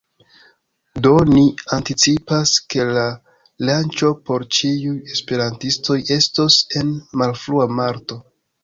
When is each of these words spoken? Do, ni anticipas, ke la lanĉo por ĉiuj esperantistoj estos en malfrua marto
Do, 1.07 1.11
ni 1.33 1.43
anticipas, 1.77 2.55
ke 2.75 2.87
la 2.99 3.05
lanĉo 3.71 4.11
por 4.31 4.49
ĉiuj 4.59 4.97
esperantistoj 5.19 6.03
estos 6.19 6.63
en 6.83 6.95
malfrua 7.23 7.75
marto 7.81 8.25